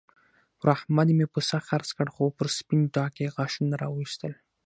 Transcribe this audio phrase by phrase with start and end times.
[0.59, 4.33] پر احمد مې پسه خرڅ کړ؛ خو پر سپين ډاګ يې غاښونه را واېستل.